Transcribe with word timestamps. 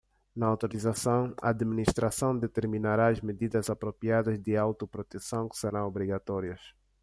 Na 0.35 0.47
autorização, 0.47 1.31
a 1.43 1.49
Administração 1.51 2.35
determinará 2.35 3.09
as 3.09 3.21
medidas 3.21 3.69
apropriadas 3.69 4.41
de 4.41 4.57
autoproteção 4.57 5.47
que 5.47 5.55
serão 5.55 5.87
obrigatórias. 5.87 6.73